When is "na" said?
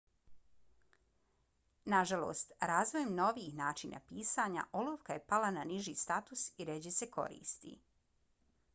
5.59-5.69